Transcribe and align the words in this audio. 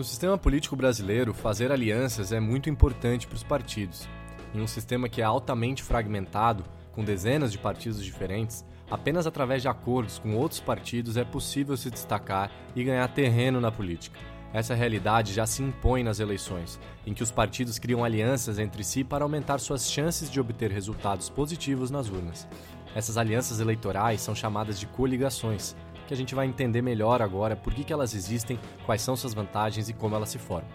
No 0.00 0.04
sistema 0.04 0.38
político 0.38 0.74
brasileiro, 0.74 1.34
fazer 1.34 1.70
alianças 1.70 2.32
é 2.32 2.40
muito 2.40 2.70
importante 2.70 3.26
para 3.26 3.36
os 3.36 3.42
partidos. 3.42 4.08
Em 4.54 4.62
um 4.62 4.66
sistema 4.66 5.10
que 5.10 5.20
é 5.20 5.24
altamente 5.24 5.82
fragmentado, 5.82 6.64
com 6.92 7.04
dezenas 7.04 7.52
de 7.52 7.58
partidos 7.58 8.02
diferentes, 8.02 8.64
apenas 8.90 9.26
através 9.26 9.60
de 9.60 9.68
acordos 9.68 10.18
com 10.18 10.34
outros 10.34 10.58
partidos 10.58 11.18
é 11.18 11.22
possível 11.22 11.76
se 11.76 11.90
destacar 11.90 12.50
e 12.74 12.82
ganhar 12.82 13.06
terreno 13.08 13.60
na 13.60 13.70
política. 13.70 14.18
Essa 14.54 14.74
realidade 14.74 15.34
já 15.34 15.44
se 15.44 15.62
impõe 15.62 16.02
nas 16.02 16.18
eleições, 16.18 16.80
em 17.06 17.12
que 17.12 17.22
os 17.22 17.30
partidos 17.30 17.78
criam 17.78 18.02
alianças 18.02 18.58
entre 18.58 18.82
si 18.82 19.04
para 19.04 19.22
aumentar 19.22 19.58
suas 19.58 19.92
chances 19.92 20.30
de 20.30 20.40
obter 20.40 20.70
resultados 20.70 21.28
positivos 21.28 21.90
nas 21.90 22.08
urnas. 22.08 22.48
Essas 22.94 23.18
alianças 23.18 23.60
eleitorais 23.60 24.22
são 24.22 24.34
chamadas 24.34 24.80
de 24.80 24.86
coligações, 24.86 25.76
que 26.10 26.14
a 26.14 26.16
gente 26.16 26.34
vai 26.34 26.44
entender 26.44 26.82
melhor 26.82 27.22
agora 27.22 27.54
por 27.54 27.72
que, 27.72 27.84
que 27.84 27.92
elas 27.92 28.16
existem, 28.16 28.58
quais 28.84 29.00
são 29.00 29.14
suas 29.14 29.32
vantagens 29.32 29.88
e 29.88 29.92
como 29.92 30.16
elas 30.16 30.30
se 30.30 30.38
formam. 30.38 30.68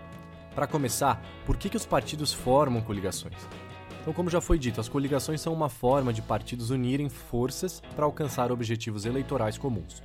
Para 0.56 0.66
começar, 0.66 1.22
por 1.46 1.58
que, 1.58 1.70
que 1.70 1.76
os 1.76 1.86
partidos 1.86 2.32
formam 2.32 2.82
coligações? 2.82 3.36
Então, 4.00 4.14
como 4.14 4.30
já 4.30 4.40
foi 4.40 4.58
dito, 4.58 4.80
as 4.80 4.88
coligações 4.88 5.42
são 5.42 5.52
uma 5.52 5.68
forma 5.68 6.14
de 6.14 6.22
partidos 6.22 6.70
unirem 6.70 7.10
forças 7.10 7.82
para 7.98 8.06
alcançar 8.06 8.50
objetivos 8.50 9.04
eleitorais 9.04 9.58
comuns. 9.58 10.02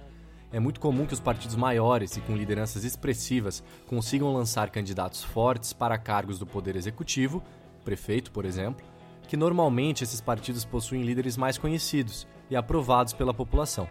É 0.52 0.58
muito 0.58 0.80
comum 0.80 1.06
que 1.06 1.14
os 1.14 1.20
partidos 1.20 1.54
maiores 1.54 2.16
e 2.16 2.20
com 2.22 2.34
lideranças 2.34 2.82
expressivas 2.82 3.62
consigam 3.86 4.34
lançar 4.34 4.68
candidatos 4.70 5.22
fortes 5.22 5.72
para 5.72 5.96
cargos 5.96 6.40
do 6.40 6.46
poder 6.46 6.74
executivo, 6.74 7.40
prefeito, 7.84 8.32
por 8.32 8.44
exemplo, 8.44 8.84
que 9.28 9.36
normalmente 9.36 10.02
esses 10.02 10.20
partidos 10.20 10.64
possuem 10.64 11.04
líderes 11.04 11.36
mais 11.36 11.56
conhecidos 11.56 12.26
e 12.50 12.56
aprovados 12.56 13.12
pela 13.12 13.32
população. 13.32 13.88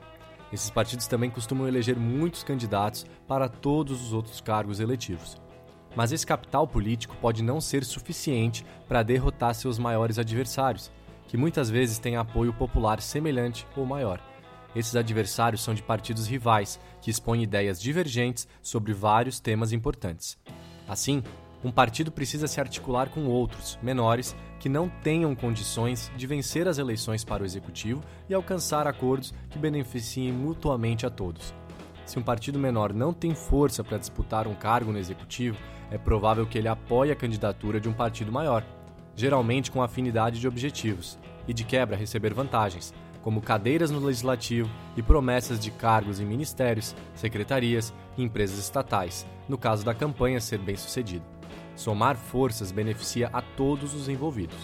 Esses 0.51 0.69
partidos 0.69 1.07
também 1.07 1.29
costumam 1.29 1.67
eleger 1.67 1.95
muitos 1.95 2.43
candidatos 2.43 3.05
para 3.27 3.47
todos 3.47 4.01
os 4.01 4.13
outros 4.13 4.41
cargos 4.41 4.79
eletivos. 4.79 5.37
Mas 5.95 6.11
esse 6.11 6.25
capital 6.25 6.67
político 6.67 7.15
pode 7.17 7.43
não 7.43 7.59
ser 7.59 7.83
suficiente 7.83 8.65
para 8.87 9.03
derrotar 9.03 9.53
seus 9.53 9.77
maiores 9.77 10.17
adversários, 10.17 10.91
que 11.27 11.37
muitas 11.37 11.69
vezes 11.69 11.99
têm 11.99 12.15
apoio 12.15 12.53
popular 12.53 13.01
semelhante 13.01 13.65
ou 13.75 13.85
maior. 13.85 14.19
Esses 14.75 14.95
adversários 14.95 15.63
são 15.63 15.73
de 15.73 15.81
partidos 15.81 16.27
rivais, 16.27 16.79
que 17.01 17.09
expõem 17.09 17.43
ideias 17.43 17.81
divergentes 17.81 18.47
sobre 18.61 18.93
vários 18.93 19.39
temas 19.39 19.71
importantes. 19.71 20.37
Assim, 20.87 21.23
um 21.63 21.71
partido 21.71 22.11
precisa 22.11 22.47
se 22.47 22.59
articular 22.59 23.09
com 23.09 23.25
outros, 23.25 23.77
menores, 23.81 24.35
que 24.59 24.69
não 24.69 24.87
tenham 24.87 25.35
condições 25.35 26.11
de 26.15 26.25
vencer 26.25 26.67
as 26.67 26.77
eleições 26.77 27.23
para 27.23 27.43
o 27.43 27.45
executivo 27.45 28.01
e 28.29 28.33
alcançar 28.33 28.87
acordos 28.87 29.33
que 29.49 29.59
beneficiem 29.59 30.31
mutuamente 30.31 31.05
a 31.05 31.09
todos. 31.09 31.53
Se 32.05 32.17
um 32.17 32.23
partido 32.23 32.57
menor 32.57 32.93
não 32.93 33.13
tem 33.13 33.35
força 33.35 33.83
para 33.83 33.97
disputar 33.97 34.47
um 34.47 34.55
cargo 34.55 34.91
no 34.91 34.97
executivo, 34.97 35.57
é 35.91 35.97
provável 35.97 36.45
que 36.45 36.57
ele 36.57 36.67
apoie 36.67 37.11
a 37.11 37.15
candidatura 37.15 37.79
de 37.79 37.89
um 37.89 37.93
partido 37.93 38.31
maior, 38.31 38.65
geralmente 39.15 39.69
com 39.69 39.83
afinidade 39.83 40.39
de 40.39 40.47
objetivos, 40.47 41.19
e 41.47 41.53
de 41.53 41.63
quebra 41.63 41.97
receber 41.97 42.33
vantagens, 42.33 42.93
como 43.21 43.41
cadeiras 43.41 43.91
no 43.91 43.99
legislativo 43.99 44.69
e 44.95 45.03
promessas 45.03 45.59
de 45.59 45.71
cargos 45.71 46.19
em 46.19 46.25
ministérios, 46.25 46.95
secretarias 47.13 47.93
e 48.17 48.23
empresas 48.23 48.57
estatais, 48.59 49.25
no 49.47 49.57
caso 49.57 49.83
da 49.83 49.93
campanha 49.93 50.39
ser 50.39 50.59
bem-sucedida. 50.59 51.38
Somar 51.79 52.17
forças 52.17 52.73
beneficia 52.73 53.29
a 53.31 53.41
todos 53.41 53.93
os 53.93 54.09
envolvidos. 54.09 54.57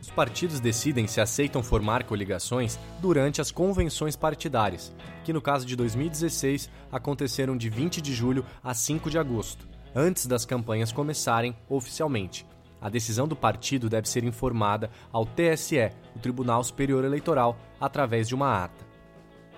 Os 0.00 0.10
partidos 0.10 0.58
decidem 0.58 1.06
se 1.06 1.20
aceitam 1.20 1.62
formar 1.62 2.02
coligações 2.02 2.80
durante 3.00 3.40
as 3.40 3.52
convenções 3.52 4.16
partidárias, 4.16 4.92
que 5.22 5.32
no 5.32 5.40
caso 5.40 5.64
de 5.64 5.76
2016 5.76 6.68
aconteceram 6.90 7.56
de 7.56 7.70
20 7.70 8.00
de 8.00 8.12
julho 8.12 8.44
a 8.60 8.74
5 8.74 9.08
de 9.08 9.18
agosto, 9.18 9.68
antes 9.94 10.26
das 10.26 10.44
campanhas 10.44 10.90
começarem 10.90 11.56
oficialmente. 11.68 12.44
A 12.80 12.88
decisão 12.88 13.28
do 13.28 13.36
partido 13.36 13.88
deve 13.88 14.08
ser 14.08 14.24
informada 14.24 14.90
ao 15.12 15.24
TSE, 15.24 15.92
o 16.16 16.18
Tribunal 16.18 16.64
Superior 16.64 17.04
Eleitoral, 17.04 17.56
através 17.80 18.26
de 18.26 18.34
uma 18.34 18.64
ata. 18.64 18.84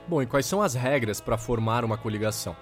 Bom, 0.06 0.20
e 0.20 0.26
quais 0.26 0.44
são 0.44 0.60
as 0.60 0.74
regras 0.74 1.18
para 1.18 1.38
formar 1.38 1.82
uma 1.82 1.96
coligação? 1.96 2.54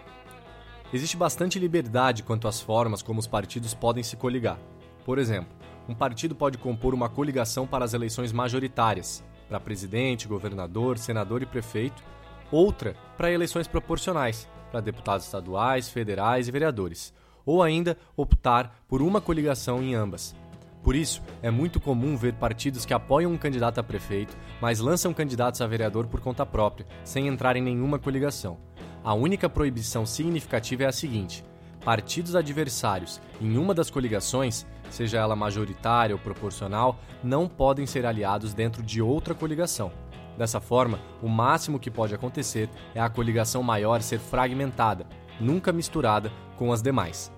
Existe 0.93 1.17
bastante 1.17 1.59
liberdade 1.59 2.23
quanto 2.23 2.47
às 2.47 2.61
formas 2.61 3.01
como 3.01 3.19
os 3.19 3.27
partidos 3.27 3.73
podem 3.73 4.03
se 4.03 4.15
coligar. 4.15 4.59
Por 5.07 5.19
exemplo, 5.19 5.51
um 5.89 5.95
partido 5.95 6.35
pode 6.35 6.59
compor 6.59 6.93
uma 6.93 7.09
coligação 7.09 7.67
para 7.67 7.83
as 7.83 7.95
eleições 7.95 8.31
majoritárias, 8.31 9.25
para 9.49 9.59
presidente, 9.59 10.29
governador, 10.29 10.99
senador 10.99 11.43
e 11.43 11.47
prefeito, 11.47 12.03
outra 12.51 12.95
para 13.17 13.33
eleições 13.33 13.67
proporcionais, 13.67 14.47
para 14.71 14.81
deputados 14.81 15.25
estaduais, 15.25 15.89
federais 15.89 16.47
e 16.47 16.53
vereadores, 16.53 17.15
ou 17.47 17.63
ainda 17.63 17.97
optar 18.15 18.79
por 18.87 19.01
uma 19.01 19.21
coligação 19.21 19.83
em 19.83 19.95
ambas. 19.95 20.37
Por 20.83 20.95
isso, 20.95 21.23
é 21.41 21.51
muito 21.51 21.81
comum 21.81 22.19
ver 22.19 22.35
partidos 22.35 22.85
que 22.85 22.93
apoiam 22.93 23.33
um 23.33 23.39
candidato 23.39 23.79
a 23.79 23.83
prefeito, 23.83 24.37
mas 24.61 24.79
lançam 24.79 25.15
candidatos 25.15 25.63
a 25.63 25.67
vereador 25.67 26.07
por 26.07 26.21
conta 26.21 26.45
própria, 26.45 26.87
sem 27.03 27.29
entrar 27.29 27.57
em 27.57 27.63
nenhuma 27.63 27.99
coligação. 27.99 28.59
A 29.05 29.15
única 29.15 29.49
proibição 29.49 30.07
significativa 30.07 30.85
é 30.85 30.87
a 30.87 30.93
seguinte: 30.93 31.45
partidos 31.85 32.37
adversários 32.37 33.21
em 33.41 33.57
uma 33.57 33.75
das 33.75 33.91
coligações, 33.91 34.65
seja 34.91 35.19
ela 35.19 35.35
majoritária 35.35 36.15
ou 36.15 36.21
proporcional, 36.21 36.99
não 37.23 37.49
podem 37.49 37.85
ser 37.85 38.07
aliados 38.07 38.55
dentro 38.55 38.83
de 38.83 39.03
outra 39.03 39.35
coligação. 39.35 39.91
Dessa 40.39 40.61
forma, 40.61 41.01
o 41.21 41.29
máximo 41.29 41.81
que 41.81 41.91
pode 41.91 42.15
acontecer 42.15 42.71
é 42.95 43.01
a 43.01 43.11
coligação 43.11 43.63
maior 43.63 44.01
ser 44.03 44.19
fragmentada, 44.19 45.07
nunca 45.41 45.73
misturada 45.73 46.33
com 46.57 46.73
as 46.73 46.81
demais. 46.81 47.33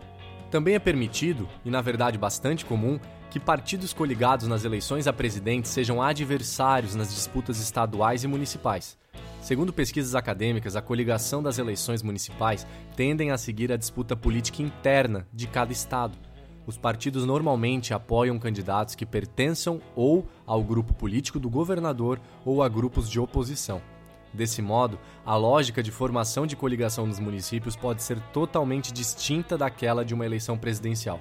Também 0.51 0.75
é 0.75 0.79
permitido, 0.79 1.49
e 1.65 1.71
na 1.71 1.81
verdade 1.81 2.19
bastante 2.19 2.65
comum, 2.65 3.01
que 3.31 3.41
partidos 3.41 3.93
coligados 3.93 4.47
nas 4.47 4.65
eleições 4.65 5.09
a 5.09 5.13
presidente 5.13 5.67
sejam 5.67 6.01
adversários 6.01 6.95
nas 6.95 7.13
disputas 7.13 7.59
estaduais 7.59 8.23
e 8.23 8.29
municipais. 8.29 8.97
Segundo 9.45 9.75
pesquisas 9.75 10.15
acadêmicas, 10.15 10.75
a 10.75 10.81
coligação 10.81 11.43
das 11.43 11.59
eleições 11.59 12.03
municipais 12.03 12.67
tendem 12.97 13.31
a 13.31 13.37
seguir 13.37 13.71
a 13.71 13.77
disputa 13.77 14.17
política 14.17 14.63
interna 14.63 15.29
de 15.31 15.47
cada 15.47 15.71
estado. 15.71 16.17
Os 16.67 16.79
partidos 16.79 17.27
normalmente 17.27 17.93
apoiam 17.93 18.39
candidatos 18.39 18.95
que 18.95 19.05
pertençam 19.05 19.83
ou 19.95 20.27
ao 20.47 20.65
grupo 20.65 20.95
político 20.95 21.39
do 21.39 21.51
governador 21.51 22.19
ou 22.43 22.63
a 22.63 22.69
grupos 22.71 23.07
de 23.07 23.21
oposição. 23.21 23.83
Desse 24.33 24.63
modo, 24.63 24.99
a 25.27 25.37
lógica 25.37 25.83
de 25.83 25.91
formação 25.91 26.47
de 26.47 26.57
coligação 26.57 27.07
nos 27.07 27.21
municípios 27.21 27.77
pode 27.77 28.03
ser 28.03 28.19
totalmente 28.33 28.95
distinta 28.95 29.59
daquela 29.59 30.07
de 30.07 30.15
uma 30.15 30.25
eleição 30.25 30.57
presidencial. 30.57 31.21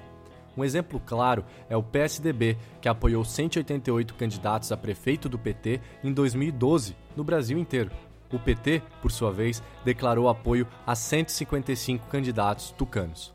Um 0.56 0.64
exemplo 0.64 0.98
claro 1.04 1.44
é 1.68 1.76
o 1.76 1.82
PSDB, 1.82 2.56
que 2.80 2.88
apoiou 2.88 3.22
188 3.22 4.14
candidatos 4.14 4.72
a 4.72 4.78
prefeito 4.78 5.28
do 5.28 5.38
PT 5.38 5.78
em 6.02 6.10
2012, 6.10 6.96
no 7.14 7.22
Brasil 7.22 7.58
inteiro. 7.58 7.90
O 8.34 8.38
PT, 8.40 8.82
por 9.00 9.12
sua 9.12 9.30
vez, 9.30 9.62
declarou 9.84 10.28
apoio 10.28 10.66
a 10.84 10.96
155 10.96 12.08
candidatos 12.08 12.72
tucanos. 12.72 13.32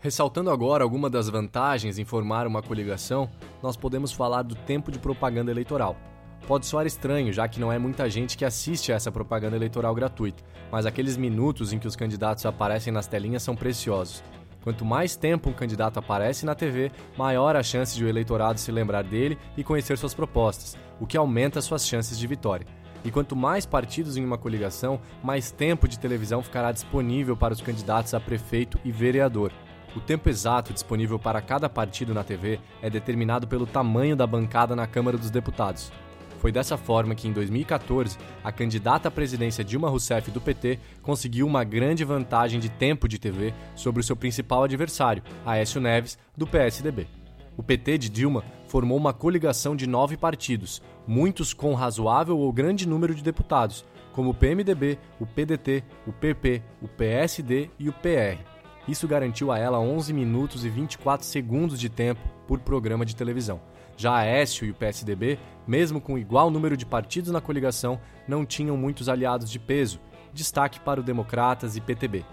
Ressaltando 0.00 0.50
agora 0.50 0.82
alguma 0.82 1.10
das 1.10 1.28
vantagens 1.28 1.98
em 1.98 2.04
formar 2.06 2.46
uma 2.46 2.62
coligação, 2.62 3.28
nós 3.62 3.76
podemos 3.76 4.10
falar 4.10 4.40
do 4.40 4.54
tempo 4.54 4.90
de 4.90 4.98
propaganda 4.98 5.50
eleitoral. 5.50 5.98
Pode 6.46 6.64
soar 6.64 6.86
estranho, 6.86 7.30
já 7.30 7.46
que 7.46 7.60
não 7.60 7.70
é 7.70 7.78
muita 7.78 8.08
gente 8.08 8.38
que 8.38 8.44
assiste 8.44 8.90
a 8.90 8.94
essa 8.94 9.12
propaganda 9.12 9.54
eleitoral 9.54 9.94
gratuita, 9.94 10.42
mas 10.72 10.86
aqueles 10.86 11.18
minutos 11.18 11.74
em 11.74 11.78
que 11.78 11.86
os 11.86 11.94
candidatos 11.94 12.46
aparecem 12.46 12.90
nas 12.90 13.06
telinhas 13.06 13.42
são 13.42 13.54
preciosos. 13.54 14.24
Quanto 14.62 14.82
mais 14.82 15.14
tempo 15.14 15.50
um 15.50 15.52
candidato 15.52 15.98
aparece 15.98 16.46
na 16.46 16.54
TV, 16.54 16.90
maior 17.18 17.54
a 17.54 17.62
chance 17.62 17.94
de 17.94 18.02
o 18.02 18.08
eleitorado 18.08 18.58
se 18.58 18.72
lembrar 18.72 19.04
dele 19.04 19.36
e 19.58 19.62
conhecer 19.62 19.98
suas 19.98 20.14
propostas, 20.14 20.74
o 20.98 21.06
que 21.06 21.18
aumenta 21.18 21.60
suas 21.60 21.86
chances 21.86 22.18
de 22.18 22.26
vitória. 22.26 22.66
E 23.04 23.10
quanto 23.10 23.36
mais 23.36 23.64
partidos 23.64 24.16
em 24.16 24.24
uma 24.24 24.38
coligação, 24.38 25.00
mais 25.22 25.50
tempo 25.50 25.86
de 25.86 25.98
televisão 25.98 26.42
ficará 26.42 26.72
disponível 26.72 27.36
para 27.36 27.54
os 27.54 27.60
candidatos 27.60 28.14
a 28.14 28.20
prefeito 28.20 28.78
e 28.84 28.90
vereador. 28.90 29.52
O 29.96 30.00
tempo 30.00 30.28
exato 30.28 30.72
disponível 30.72 31.18
para 31.18 31.40
cada 31.40 31.68
partido 31.68 32.12
na 32.12 32.22
TV 32.22 32.60
é 32.82 32.90
determinado 32.90 33.46
pelo 33.46 33.66
tamanho 33.66 34.14
da 34.14 34.26
bancada 34.26 34.76
na 34.76 34.86
Câmara 34.86 35.16
dos 35.16 35.30
Deputados. 35.30 35.90
Foi 36.38 36.52
dessa 36.52 36.76
forma 36.76 37.14
que, 37.14 37.26
em 37.26 37.32
2014, 37.32 38.16
a 38.44 38.52
candidata 38.52 39.08
à 39.08 39.10
presidência 39.10 39.64
Dilma 39.64 39.88
Rousseff 39.88 40.30
do 40.30 40.40
PT 40.40 40.78
conseguiu 41.02 41.46
uma 41.46 41.64
grande 41.64 42.04
vantagem 42.04 42.60
de 42.60 42.68
tempo 42.68 43.08
de 43.08 43.18
TV 43.18 43.52
sobre 43.74 44.00
o 44.00 44.04
seu 44.04 44.14
principal 44.14 44.62
adversário, 44.62 45.22
Aécio 45.44 45.80
Neves, 45.80 46.16
do 46.36 46.46
PSDB. 46.46 47.17
O 47.58 47.62
PT 47.62 47.98
de 47.98 48.08
Dilma 48.08 48.44
formou 48.68 48.96
uma 48.96 49.12
coligação 49.12 49.74
de 49.74 49.84
nove 49.84 50.16
partidos, 50.16 50.80
muitos 51.04 51.52
com 51.52 51.74
razoável 51.74 52.38
ou 52.38 52.52
grande 52.52 52.86
número 52.86 53.12
de 53.12 53.20
deputados, 53.20 53.84
como 54.12 54.30
o 54.30 54.34
PMDB, 54.34 54.96
o 55.18 55.26
PDT, 55.26 55.82
o 56.06 56.12
PP, 56.12 56.62
o 56.80 56.86
PSD 56.86 57.68
e 57.76 57.88
o 57.88 57.92
PR. 57.92 58.38
Isso 58.86 59.08
garantiu 59.08 59.50
a 59.50 59.58
ela 59.58 59.80
11 59.80 60.12
minutos 60.12 60.64
e 60.64 60.68
24 60.68 61.26
segundos 61.26 61.80
de 61.80 61.88
tempo 61.88 62.20
por 62.46 62.60
programa 62.60 63.04
de 63.04 63.16
televisão. 63.16 63.60
Já 63.96 64.12
a 64.12 64.18
Aécio 64.18 64.64
e 64.64 64.70
o 64.70 64.74
PSDB, 64.74 65.36
mesmo 65.66 66.00
com 66.00 66.16
igual 66.16 66.52
número 66.52 66.76
de 66.76 66.86
partidos 66.86 67.32
na 67.32 67.40
coligação, 67.40 68.00
não 68.28 68.46
tinham 68.46 68.76
muitos 68.76 69.08
aliados 69.08 69.50
de 69.50 69.58
peso, 69.58 69.98
destaque 70.32 70.78
para 70.78 71.00
o 71.00 71.02
Democratas 71.02 71.76
e 71.76 71.80
PTB. 71.80 72.24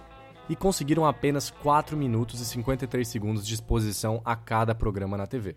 E 0.49 0.55
conseguiram 0.55 1.05
apenas 1.05 1.49
4 1.49 1.97
minutos 1.97 2.39
e 2.39 2.45
53 2.45 3.07
segundos 3.07 3.45
de 3.45 3.53
exposição 3.53 4.21
a 4.23 4.35
cada 4.35 4.75
programa 4.75 5.17
na 5.17 5.25
TV. 5.25 5.55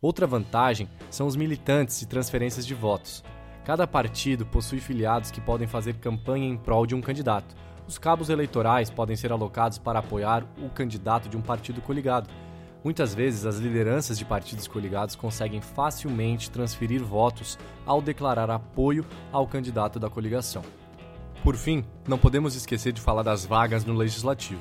Outra 0.00 0.26
vantagem 0.26 0.88
são 1.10 1.26
os 1.26 1.34
militantes 1.34 2.02
e 2.02 2.06
transferências 2.06 2.66
de 2.66 2.74
votos. 2.74 3.24
Cada 3.64 3.86
partido 3.86 4.46
possui 4.46 4.80
filiados 4.80 5.30
que 5.30 5.40
podem 5.40 5.66
fazer 5.66 5.94
campanha 5.94 6.46
em 6.46 6.56
prol 6.56 6.86
de 6.86 6.94
um 6.94 7.00
candidato. 7.00 7.56
Os 7.86 7.98
cabos 7.98 8.28
eleitorais 8.28 8.90
podem 8.90 9.16
ser 9.16 9.32
alocados 9.32 9.78
para 9.78 9.98
apoiar 9.98 10.44
o 10.62 10.68
candidato 10.68 11.28
de 11.28 11.36
um 11.36 11.40
partido 11.40 11.80
coligado 11.80 12.28
Muitas 12.82 13.14
vezes, 13.14 13.44
as 13.44 13.58
lideranças 13.58 14.18
de 14.18 14.24
partidos 14.24 14.68
coligados 14.68 15.16
conseguem 15.16 15.60
facilmente 15.60 16.50
transferir 16.50 17.02
votos 17.02 17.58
ao 17.84 18.00
declarar 18.00 18.50
apoio 18.50 19.04
ao 19.32 19.46
candidato 19.46 19.98
da 19.98 20.08
coligação. 20.08 20.62
Por 21.42 21.56
fim, 21.56 21.84
não 22.06 22.18
podemos 22.18 22.54
esquecer 22.54 22.92
de 22.92 23.00
falar 23.00 23.22
das 23.22 23.46
vagas 23.46 23.84
no 23.84 23.94
legislativo. 23.94 24.60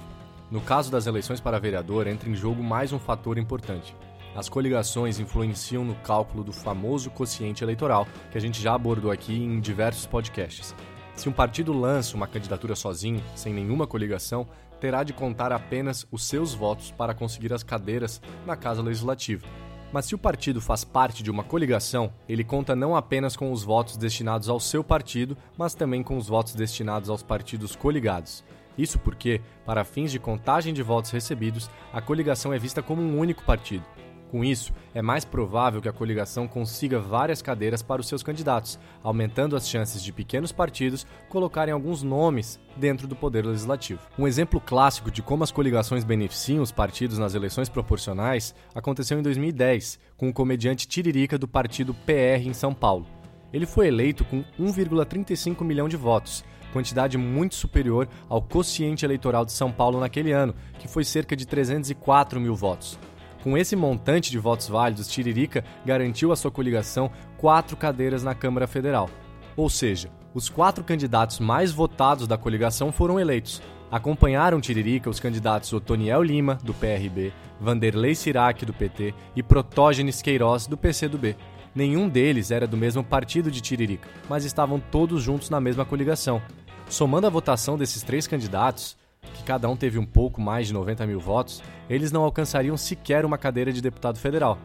No 0.50 0.62
caso 0.62 0.92
das 0.92 1.08
eleições 1.08 1.42
para 1.42 1.60
vereador, 1.60 2.08
entra 2.08 2.30
em 2.30 2.36
jogo 2.36 2.64
mais 2.64 2.94
um 2.94 3.00
fator 3.00 3.38
importante. 3.38 3.96
As 4.36 4.48
coligações 4.48 5.20
influenciam 5.20 5.84
no 5.84 5.96
cálculo 5.96 6.44
do 6.44 6.54
famoso 6.54 7.10
quociente 7.10 7.64
eleitoral, 7.64 8.08
que 8.32 8.38
a 8.38 8.42
gente 8.42 8.62
já 8.62 8.76
abordou 8.76 9.12
aqui 9.12 9.34
em 9.36 9.60
diversos 9.60 10.06
podcasts. 10.06 10.76
Se 11.16 11.28
um 11.28 11.34
partido 11.34 11.74
lança 11.74 12.16
uma 12.16 12.28
candidatura 12.28 12.76
sozinho, 12.76 13.24
sem 13.36 13.52
nenhuma 13.52 13.88
coligação, 13.88 14.48
terá 14.80 15.04
de 15.04 15.12
contar 15.12 15.52
apenas 15.52 16.06
os 16.12 16.24
seus 16.24 16.54
votos 16.54 16.92
para 16.92 17.16
conseguir 17.16 17.52
as 17.52 17.64
cadeiras 17.64 18.22
na 18.46 18.56
Casa 18.56 18.84
Legislativa. 18.84 19.46
Mas 19.92 20.06
se 20.06 20.16
o 20.16 20.18
partido 20.18 20.60
faz 20.60 20.84
parte 20.84 21.24
de 21.24 21.32
uma 21.32 21.44
coligação, 21.44 22.12
ele 22.28 22.44
conta 22.44 22.76
não 22.76 22.96
apenas 22.96 23.38
com 23.38 23.52
os 23.52 23.64
votos 23.64 23.96
destinados 23.96 24.50
ao 24.50 24.60
seu 24.60 24.84
partido, 24.84 25.38
mas 25.58 25.74
também 25.74 26.04
com 26.04 26.18
os 26.18 26.28
votos 26.28 26.56
destinados 26.56 27.10
aos 27.10 27.24
partidos 27.24 27.76
coligados. 27.76 28.44
Isso 28.78 29.00
porque, 29.00 29.42
para 29.66 29.84
fins 29.84 30.12
de 30.12 30.20
contagem 30.20 30.74
de 30.74 30.84
votos 30.84 31.10
recebidos, 31.12 31.70
a 31.92 32.02
coligação 32.02 32.54
é 32.54 32.60
vista 32.60 32.84
como 32.84 33.02
um 33.02 33.18
único 33.18 33.44
partido. 33.44 33.84
Com 34.30 34.44
isso, 34.44 34.74
é 34.94 35.02
mais 35.02 35.24
provável 35.24 35.82
que 35.82 35.88
a 35.88 35.94
coligação 35.94 36.48
consiga 36.48 37.00
várias 37.00 37.42
cadeiras 37.42 37.82
para 37.82 38.02
os 38.02 38.08
seus 38.08 38.22
candidatos, 38.22 38.78
aumentando 39.02 39.56
as 39.56 39.70
chances 39.70 40.04
de 40.04 40.12
pequenos 40.12 40.52
partidos 40.52 41.08
colocarem 41.30 41.74
alguns 41.74 42.04
nomes 42.04 42.60
dentro 42.76 43.08
do 43.08 43.16
poder 43.16 43.46
legislativo. 43.46 44.02
Um 44.20 44.28
exemplo 44.28 44.60
clássico 44.60 45.10
de 45.10 45.22
como 45.22 45.44
as 45.44 45.52
coligações 45.52 46.04
beneficiam 46.04 46.62
os 46.62 46.72
partidos 46.72 47.18
nas 47.18 47.36
eleições 47.36 47.70
proporcionais 47.70 48.54
aconteceu 48.76 49.18
em 49.18 49.24
2010, 49.24 49.98
com 50.18 50.28
o 50.28 50.34
comediante 50.34 50.88
Tiririca 50.88 51.38
do 51.38 51.48
partido 51.48 51.94
PR 51.94 52.46
em 52.46 52.54
São 52.54 52.74
Paulo. 52.74 53.08
Ele 53.54 53.66
foi 53.66 53.88
eleito 53.88 54.26
com 54.26 54.44
1,35 54.60 55.64
milhão 55.64 55.88
de 55.88 55.96
votos, 55.96 56.44
quantidade 56.74 57.18
muito 57.18 57.56
superior 57.56 58.10
ao 58.28 58.42
quociente 58.42 59.06
eleitoral 59.06 59.46
de 59.46 59.54
São 59.54 59.72
Paulo 59.72 60.02
naquele 60.02 60.34
ano, 60.34 60.54
que 60.80 60.88
foi 60.88 61.06
cerca 61.06 61.34
de 61.34 61.48
304 61.48 62.42
mil 62.42 62.56
votos. 62.56 63.00
Com 63.48 63.58
esse 63.58 63.78
montante 63.78 64.30
de 64.30 64.38
votos 64.38 64.68
válidos, 64.68 65.08
Tiririca 65.08 65.64
garantiu 65.86 66.34
à 66.34 66.36
sua 66.36 66.52
coligação 66.52 67.10
quatro 67.38 67.78
cadeiras 67.78 68.22
na 68.22 68.36
Câmara 68.36 68.68
Federal. 68.68 69.10
Ou 69.56 69.70
seja, 69.70 70.10
os 70.34 70.50
quatro 70.50 70.84
candidatos 70.84 71.40
mais 71.40 71.72
votados 71.72 72.28
da 72.28 72.38
coligação 72.38 72.92
foram 72.92 73.18
eleitos. 73.18 73.62
Acompanharam 73.90 74.60
Tiririca 74.60 75.10
os 75.10 75.22
candidatos 75.22 75.72
Otoniel 75.72 76.22
Lima, 76.22 76.56
do 76.62 76.74
PRB, 76.74 77.32
Vanderlei 77.58 78.16
Sirac, 78.16 78.66
do 78.66 78.74
PT 78.74 79.14
e 79.34 79.42
Protógenes 79.42 80.22
Queiroz, 80.22 80.68
do 80.68 80.76
PCdoB. 80.76 81.38
Nenhum 81.74 82.10
deles 82.10 82.52
era 82.52 82.68
do 82.68 82.76
mesmo 82.76 83.02
partido 83.02 83.50
de 83.50 83.62
Tiririca, 83.62 84.10
mas 84.28 84.44
estavam 84.44 84.78
todos 84.78 85.24
juntos 85.24 85.50
na 85.50 85.62
mesma 85.62 85.86
coligação. 85.86 86.42
Somando 86.90 87.28
a 87.28 87.30
votação 87.30 87.78
desses 87.78 88.04
três 88.04 88.28
candidatos, 88.28 88.98
que 89.34 89.44
cada 89.44 89.70
um 89.70 89.76
teve 89.76 89.98
um 89.98 90.06
pouco 90.06 90.42
mais 90.42 90.68
de 90.68 90.74
90 90.74 91.06
mil 91.08 91.20
votos, 91.20 91.62
eles 91.90 92.12
não 92.12 92.24
alcançariam 92.24 92.78
sequer 92.78 93.26
uma 93.26 93.38
cadeira 93.38 93.72
de 93.72 93.82
deputado 93.82 94.20
federal. 94.20 94.58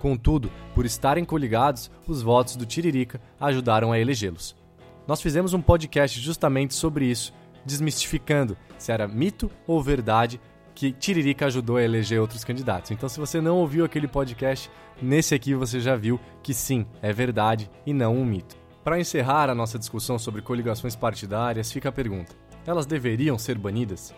Contudo, 0.00 0.50
por 0.74 0.86
estarem 0.86 1.24
coligados, 1.24 1.90
os 2.06 2.22
votos 2.22 2.56
do 2.56 2.64
Tiririca 2.64 3.20
ajudaram 3.40 3.92
a 3.92 3.98
elegê-los. 3.98 4.56
Nós 5.06 5.20
fizemos 5.20 5.54
um 5.54 5.60
podcast 5.60 6.20
justamente 6.20 6.74
sobre 6.74 7.06
isso, 7.06 7.32
desmistificando 7.64 8.56
se 8.76 8.92
era 8.92 9.08
mito 9.08 9.50
ou 9.66 9.82
verdade 9.82 10.40
que 10.74 10.92
Tiririca 10.92 11.46
ajudou 11.46 11.76
a 11.76 11.82
eleger 11.82 12.20
outros 12.20 12.44
candidatos. 12.44 12.92
Então, 12.92 13.08
se 13.08 13.18
você 13.18 13.40
não 13.40 13.56
ouviu 13.56 13.84
aquele 13.84 14.06
podcast, 14.06 14.70
nesse 15.02 15.34
aqui 15.34 15.52
você 15.52 15.80
já 15.80 15.96
viu 15.96 16.20
que 16.40 16.54
sim, 16.54 16.86
é 17.02 17.12
verdade 17.12 17.68
e 17.84 17.92
não 17.92 18.16
um 18.16 18.24
mito. 18.24 18.56
Para 18.84 19.00
encerrar 19.00 19.50
a 19.50 19.54
nossa 19.54 19.78
discussão 19.78 20.18
sobre 20.18 20.40
coligações 20.40 20.94
partidárias, 20.94 21.72
fica 21.72 21.88
a 21.88 21.92
pergunta: 21.92 22.34
elas 22.68 22.84
deveriam 22.84 23.38
ser 23.38 23.56
banidas? 23.56 24.14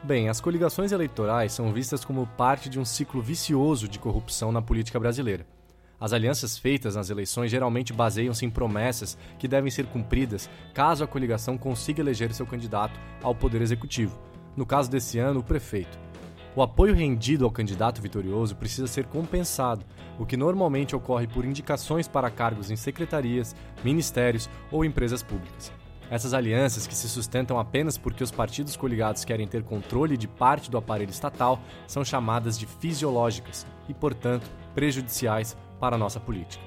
Bem, 0.00 0.28
as 0.28 0.40
coligações 0.40 0.92
eleitorais 0.92 1.52
são 1.52 1.72
vistas 1.72 2.04
como 2.04 2.24
parte 2.24 2.68
de 2.68 2.78
um 2.78 2.84
ciclo 2.84 3.20
vicioso 3.20 3.88
de 3.88 3.98
corrupção 3.98 4.52
na 4.52 4.62
política 4.62 5.00
brasileira. 5.00 5.44
As 5.98 6.12
alianças 6.12 6.56
feitas 6.56 6.94
nas 6.94 7.10
eleições 7.10 7.50
geralmente 7.50 7.92
baseiam-se 7.92 8.46
em 8.46 8.50
promessas 8.50 9.18
que 9.40 9.48
devem 9.48 9.72
ser 9.72 9.86
cumpridas 9.86 10.48
caso 10.72 11.02
a 11.02 11.06
coligação 11.06 11.58
consiga 11.58 12.00
eleger 12.00 12.32
seu 12.32 12.46
candidato 12.46 12.98
ao 13.24 13.34
poder 13.34 13.60
executivo, 13.60 14.16
no 14.56 14.64
caso 14.64 14.88
desse 14.88 15.18
ano, 15.18 15.40
o 15.40 15.44
prefeito. 15.44 15.98
O 16.54 16.62
apoio 16.62 16.94
rendido 16.94 17.44
ao 17.44 17.50
candidato 17.50 18.00
vitorioso 18.00 18.54
precisa 18.54 18.86
ser 18.86 19.06
compensado, 19.06 19.84
o 20.16 20.24
que 20.24 20.36
normalmente 20.36 20.94
ocorre 20.94 21.26
por 21.26 21.44
indicações 21.44 22.06
para 22.06 22.30
cargos 22.30 22.70
em 22.70 22.76
secretarias, 22.76 23.54
ministérios 23.82 24.48
ou 24.70 24.84
empresas 24.84 25.24
públicas. 25.24 25.79
Essas 26.10 26.34
alianças, 26.34 26.88
que 26.88 26.94
se 26.94 27.08
sustentam 27.08 27.56
apenas 27.56 27.96
porque 27.96 28.24
os 28.24 28.32
partidos 28.32 28.76
coligados 28.76 29.24
querem 29.24 29.46
ter 29.46 29.62
controle 29.62 30.16
de 30.16 30.26
parte 30.26 30.68
do 30.68 30.76
aparelho 30.76 31.10
estatal, 31.10 31.60
são 31.86 32.04
chamadas 32.04 32.58
de 32.58 32.66
fisiológicas 32.66 33.64
e, 33.88 33.94
portanto, 33.94 34.50
prejudiciais 34.74 35.56
para 35.78 35.94
a 35.94 35.98
nossa 35.98 36.18
política. 36.18 36.64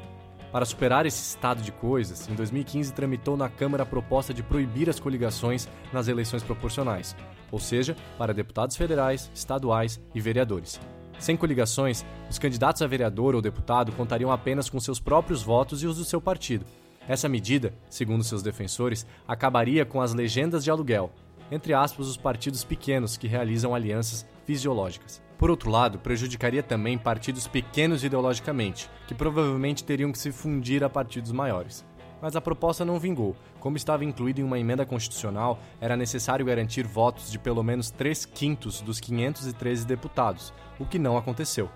Para 0.50 0.66
superar 0.66 1.06
esse 1.06 1.36
estado 1.36 1.62
de 1.62 1.74
coisas, 1.74 2.30
em 2.30 2.36
2015 2.36 2.94
tramitou 2.94 3.36
na 3.36 3.50
Câmara 3.50 3.84
a 3.84 3.86
proposta 3.86 4.34
de 4.34 4.42
proibir 4.42 4.90
as 4.90 5.00
coligações 5.00 5.68
nas 5.92 6.08
eleições 6.08 6.44
proporcionais, 6.44 7.14
ou 7.52 7.60
seja, 7.60 7.98
para 8.18 8.34
deputados 8.34 8.78
federais, 8.78 9.30
estaduais 9.34 10.00
e 10.16 10.22
vereadores. 10.22 10.80
Sem 11.20 11.36
coligações, 11.36 12.06
os 12.30 12.40
candidatos 12.40 12.82
a 12.82 12.88
vereador 12.88 13.36
ou 13.36 13.42
deputado 13.42 13.92
contariam 13.92 14.32
apenas 14.32 14.70
com 14.70 14.80
seus 14.80 15.00
próprios 15.00 15.42
votos 15.44 15.84
e 15.84 15.88
os 15.88 15.98
do 15.98 16.06
seu 16.06 16.22
partido, 16.22 16.66
essa 17.08 17.28
medida, 17.28 17.74
segundo 17.90 18.24
seus 18.24 18.42
defensores, 18.42 19.06
acabaria 19.28 19.86
com 19.86 20.02
as 20.02 20.14
legendas 20.14 20.64
de 20.64 20.72
aluguel, 20.72 21.12
entre 21.52 21.74
aspas, 21.74 22.08
os 22.08 22.18
partidos 22.18 22.64
pequenos 22.64 23.18
que 23.18 23.28
realizam 23.28 23.76
alianças 23.76 24.26
fisiológicas. 24.46 25.22
Por 25.38 25.50
outro 25.50 25.70
lado, 25.70 26.00
prejudicaria 26.00 26.64
também 26.64 26.98
partidos 26.98 27.48
pequenos 27.48 28.04
ideologicamente, 28.04 28.90
que 29.08 29.14
provavelmente 29.14 29.84
teriam 29.84 30.12
que 30.12 30.18
se 30.18 30.32
fundir 30.32 30.84
a 30.84 30.90
partidos 30.90 31.32
maiores. 31.32 31.86
mas 32.22 32.38
a 32.38 32.42
proposta 32.42 32.86
não 32.86 32.98
vingou. 32.98 33.36
Como 33.60 33.76
estava 33.76 34.06
incluído 34.06 34.40
em 34.40 34.46
uma 34.46 34.58
emenda 34.58 34.86
constitucional, 34.86 35.60
era 35.82 35.98
necessário 35.98 36.46
garantir 36.46 36.88
votos 36.88 37.30
de 37.30 37.38
pelo 37.38 37.62
menos 37.62 37.92
3 37.92 38.26
quintos 38.28 38.80
dos 38.80 39.02
513 39.02 39.86
deputados, 39.86 40.54
o 40.80 40.86
que 40.86 40.98
não 40.98 41.18
aconteceu. 41.18 41.70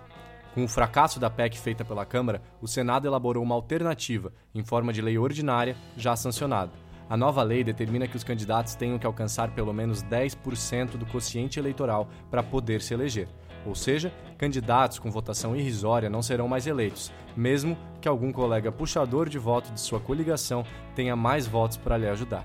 Com 0.58 0.64
o 0.64 0.68
fracasso 0.68 1.20
da 1.20 1.30
PEC 1.30 1.56
feita 1.56 1.84
pela 1.84 2.04
Câmara, 2.04 2.42
o 2.60 2.66
Senado 2.66 3.06
elaborou 3.06 3.44
uma 3.44 3.54
alternativa, 3.54 4.32
em 4.52 4.64
forma 4.64 4.92
de 4.92 5.00
lei 5.00 5.16
ordinária, 5.16 5.76
já 5.96 6.16
sancionada. 6.16 6.72
A 7.08 7.16
nova 7.16 7.44
lei 7.44 7.62
determina 7.62 8.08
que 8.08 8.16
os 8.16 8.24
candidatos 8.24 8.74
tenham 8.74 8.98
que 8.98 9.06
alcançar 9.06 9.52
pelo 9.52 9.72
menos 9.72 10.02
10% 10.02 10.96
do 10.96 11.06
quociente 11.06 11.60
eleitoral 11.60 12.08
para 12.28 12.42
poder 12.42 12.82
se 12.82 12.92
eleger. 12.92 13.28
Ou 13.64 13.76
seja, 13.76 14.12
candidatos 14.36 14.98
com 14.98 15.12
votação 15.12 15.54
irrisória 15.54 16.10
não 16.10 16.22
serão 16.22 16.48
mais 16.48 16.66
eleitos, 16.66 17.12
mesmo 17.36 17.78
que 18.00 18.08
algum 18.08 18.32
colega 18.32 18.72
puxador 18.72 19.28
de 19.28 19.38
voto 19.38 19.70
de 19.70 19.80
sua 19.80 20.00
coligação 20.00 20.64
tenha 20.96 21.14
mais 21.14 21.46
votos 21.46 21.76
para 21.76 21.96
lhe 21.96 22.08
ajudar. 22.08 22.44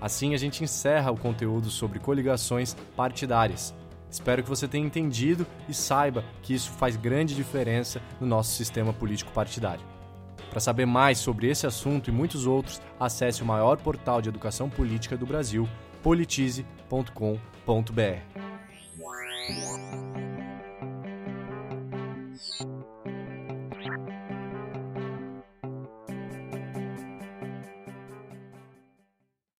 Assim, 0.00 0.32
a 0.32 0.38
gente 0.38 0.64
encerra 0.64 1.10
o 1.12 1.18
conteúdo 1.18 1.68
sobre 1.68 1.98
coligações 1.98 2.74
partidárias. 2.96 3.74
Espero 4.10 4.42
que 4.42 4.48
você 4.48 4.66
tenha 4.66 4.86
entendido 4.86 5.46
e 5.68 5.74
saiba 5.74 6.24
que 6.42 6.54
isso 6.54 6.70
faz 6.72 6.96
grande 6.96 7.34
diferença 7.34 8.00
no 8.20 8.26
nosso 8.26 8.52
sistema 8.52 8.92
político 8.92 9.32
partidário. 9.32 9.84
Para 10.50 10.60
saber 10.60 10.86
mais 10.86 11.18
sobre 11.18 11.48
esse 11.48 11.66
assunto 11.66 12.08
e 12.08 12.12
muitos 12.12 12.46
outros, 12.46 12.80
acesse 12.98 13.42
o 13.42 13.46
maior 13.46 13.76
portal 13.76 14.22
de 14.22 14.28
educação 14.28 14.70
política 14.70 15.16
do 15.16 15.26
Brasil, 15.26 15.68
politize.com.br. 16.02 17.16